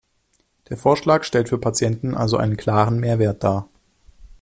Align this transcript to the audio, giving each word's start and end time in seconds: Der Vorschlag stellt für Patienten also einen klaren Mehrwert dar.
Der 0.69 0.77
Vorschlag 0.77 1.21
stellt 1.23 1.49
für 1.49 1.59
Patienten 1.59 2.15
also 2.15 2.35
einen 2.37 2.57
klaren 2.57 2.99
Mehrwert 2.99 3.43
dar. 3.43 3.69